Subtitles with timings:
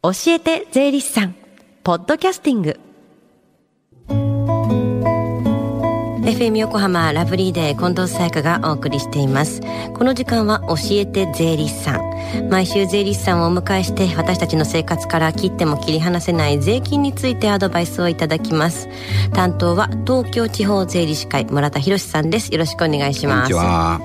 [0.00, 1.34] 教えて税理士さん。
[1.82, 2.78] ポッドキャスティング。
[6.24, 9.60] FM 横浜ラブリーデー近藤沙耶香がお送りしています。
[9.94, 12.48] この時間は教えて税理士さん。
[12.48, 18.88] 毎週税理士さんをお迎えして私たちの生活から切っても切り離せない税金についてアドバイスをいただきます。
[19.32, 22.52] 担当は東京地方税理士会村田博さんです。
[22.52, 23.52] よろしくお願いします。
[23.52, 24.00] こんにちは、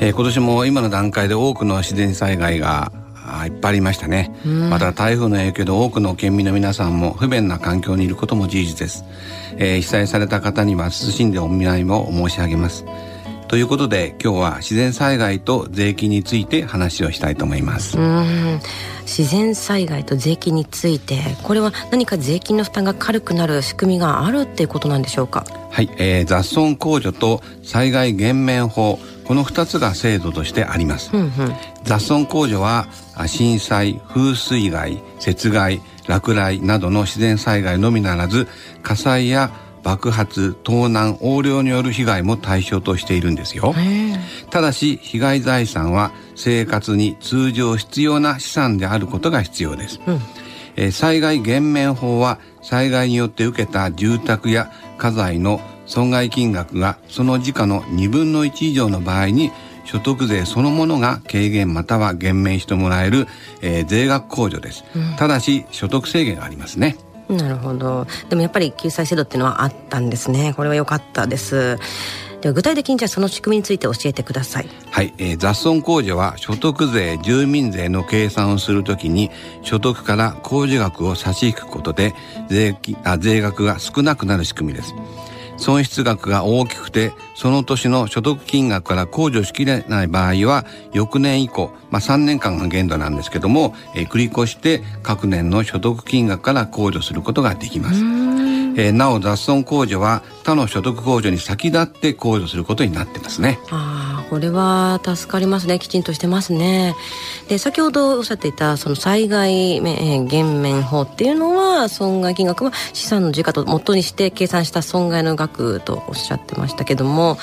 [0.00, 2.90] えー今年も今の段階で多くの自然災害が
[3.28, 4.34] あいっぱいありましたね、
[4.70, 9.04] また台風の影響で多くの県民の皆さんも不便な環境にいることも事実です、
[9.56, 12.84] えー被災された方には謹んでお見舞いも申し上げます。
[13.48, 18.60] ということで今日は自然災害と税金について話をしたいと思います、うん。
[19.02, 21.20] 自然災害と税金について。
[21.44, 25.44] これは何か税金の負担が軽くなる仕組みがあるっていうことなんでしょうか？
[25.70, 31.30] はい、えー雑損控除と災害減免法この2つが制度としてあります、うんうん。
[31.82, 38.46] 雑損控除はあ震災風水害雪害落雷などの自然災害のみならず
[38.82, 39.50] 火災や
[39.82, 43.72] 爆発盗難横領による被害も対象としているんですよ。
[44.50, 50.20] ただし被害財産は生活に通常必要な資産であることが必要です、うん。
[50.76, 59.52] えー災害減免法は災害によって受けた住宅や家財の損害金額がその時価の2分の1以上の場合に
[59.84, 63.26] 所得税そのものが軽減または減免してもらえる、
[63.62, 64.84] えー税額控除です、
[65.16, 66.96] ただし所得制限がありますね。
[67.28, 68.06] なるほど。
[68.28, 70.54] でもやっぱり救済制度っていうのはあったんですね。
[70.54, 71.78] これは良かったです。
[72.40, 74.68] では具体的にじゃあその仕組みについて教えてください。
[74.90, 79.30] はい、えー雑損控除は所得税住民税の計算をするときに
[79.62, 82.14] 所得から控除額を差し引くことで
[82.48, 84.94] 税金あ税額が少なくなる仕組みです
[85.56, 98.25] 損失額が大きくてその年の所得金額から控除しきれない場合は翌年以降、まあ、3年間が限度なんですけども、えー繰り越して各年の所得金額から控除することができます。
[98.76, 103.58] えーなお雑損控除は他の所得控除に先立って控除することになってますね。
[103.70, 105.78] ああこれは助かりますね。
[105.78, 106.94] きちんとしてますね。
[107.48, 117.38] で先ほどおっしゃっていたその災害免減免法っていうのは損害金額は資産の時価と元にして計算した損害の額とおっしゃってましたけども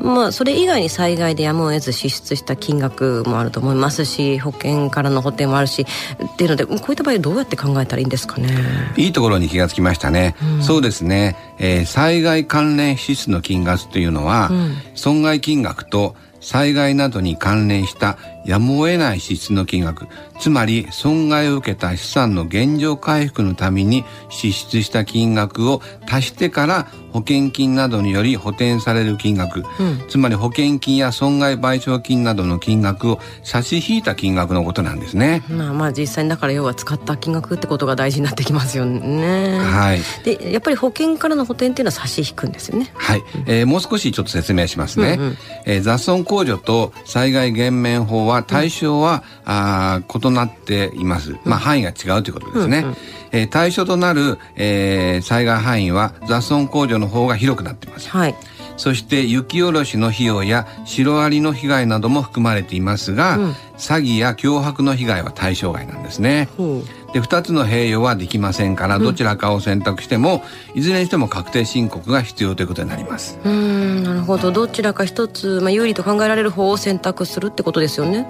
[0.00, 8.48] まあそれ以外に災害でやむを得ず支出した金額もあると思いますし保険からの補填もあるしっていうのでこういった場合どうやって考えたらいいんですかね。
[8.96, 10.34] いいところに気がつきましたね。
[10.78, 14.48] そうですね、えー災害関連支出の金額というのは、
[14.94, 18.16] 損害金額と災害などに関連した
[18.48, 20.06] やむを得ない支出の金額、
[20.40, 29.64] つまり損害を受けた資産の現状回復のために支出した金額を足してから保険金などにより補填される金額、
[30.08, 35.42] つまり保険金や損害賠償金などの金額を差し引いた金額のことなんですね。
[35.50, 39.58] まあまあ実際にだから要は使った金額ってことが大事になってきますよね。
[39.58, 40.00] はい。
[40.24, 42.90] でやっぱり保険からの補填っていうのは差し引くんですよね。
[42.94, 45.18] はい、えーもう少しちょっと説明しますね、
[45.66, 52.84] えー雑損控除と災害減免法は対象は、あー異なっています、まあ範囲が違うということですね、
[53.32, 58.08] えー対象となる、えー災害範囲は雑損控除の方が広くなっています。
[58.08, 58.34] はい。
[58.78, 63.36] そして雪下ろしの費用やシロアリの被害なども含まれていますが、
[63.76, 66.48] 詐欺や脅迫の被害は対象外なんですね。
[66.56, 70.42] ほで2つの併用はできませんからどちらかを選択しても、
[70.74, 73.38] いずれにしても確定申告が必要ということになります。
[73.44, 73.48] う。
[73.48, 78.26] んなるほどどちらか一つ、まあ、有利と考えられる方を選択するってことですよね。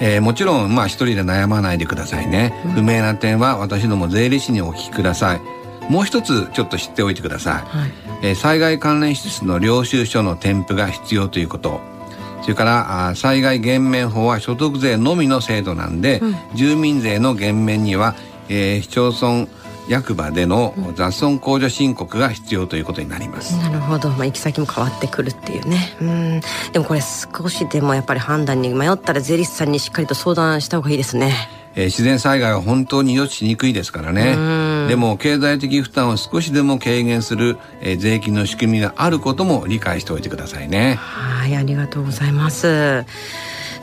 [0.00, 5.40] えーもちろんまあ一人で悩まないでくださいね、不明な点は私ども税理士にお聞きください
[5.90, 7.92] もう一つちょっと知っておいてください、はい。
[8.22, 11.80] えー災害関連施設の領収書の添付が必要ということ
[12.42, 16.20] それからあー災害減免法は所得税のみの制度なんで、
[16.54, 18.14] 住民税の減免には、
[18.48, 19.46] えー市町村
[19.88, 25.96] 役場での雑損控除申告が必要ということになります、なるほど、まあ、行き先も変わってくるっていうね。
[26.00, 26.40] うん。
[26.72, 31.34] でもこれ少しでもやっぱり判断に迷ったら税理士さんにしっかりと相談した方がいいですね。
[31.74, 34.36] えー自然災害は本当に予知しにくいですからね
[34.88, 43.04] でも経済的負担を少しでも軽減する、えー税金の仕組みがあることも理解しておいてくださいねはい、ありがとうございます。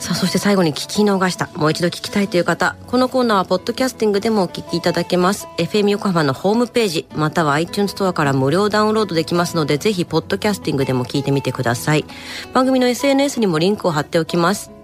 [0.00, 5.46] さあ、そして最後に聞き逃した、もう一度聞きたいという方、このコーナーはポッドキャスティングでもお聞きいただけます。
[5.58, 12.06] FM 横浜のホームページ、または iTunes ストアから無料ダウンロードできますので、ぜひポッドキャスティングでも聞いてみてください。
[12.54, 14.79] 番組の SNS にもリンクを貼っておきます。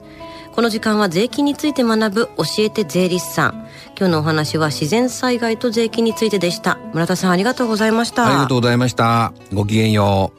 [0.56, 3.68] この時間は税金について学ぶ教えて税理士さん。
[3.94, 6.78] 今日のお話は自然災害と税金についてでした。
[6.94, 8.26] 村田さんありがとうございました。
[8.26, 10.32] ありがとうございましたごきげんよ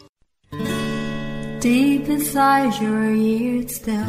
[0.51, 0.55] う
[1.59, 4.03] Deep inside your ears still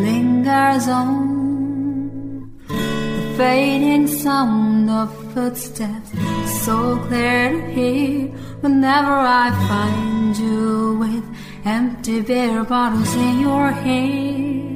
[0.00, 6.12] lingers on the fading sound of footsteps
[6.64, 8.30] so clear to hear
[8.62, 11.24] whenever I find you with
[11.66, 14.75] empty beer bottles in your hand.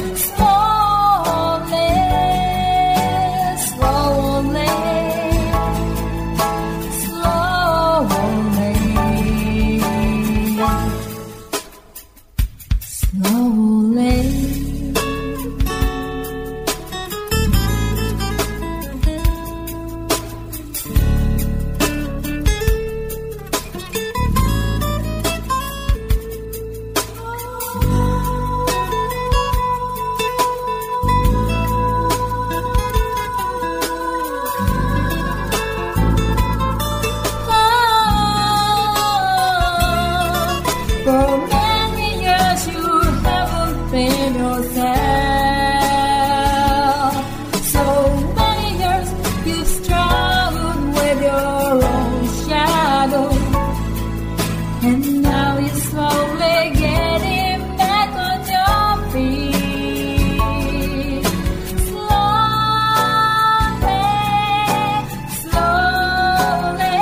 [54.83, 60.33] And now you're slowly getting back on your feet.
[61.85, 63.21] Slowly,
[65.43, 66.97] slowly.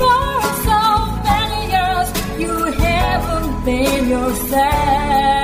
[0.00, 0.80] For so
[1.28, 2.08] many years
[2.40, 5.43] you haven't been yourself.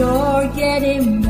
[0.00, 1.29] you're getting